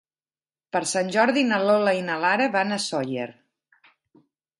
Per 0.75 0.79
Sant 0.91 1.11
Jordi 1.15 1.43
na 1.49 1.59
Lola 1.67 1.93
i 1.97 2.01
na 2.07 2.15
Lara 2.23 2.47
van 2.57 2.73
a 2.73 2.79
Sóller. 2.87 3.29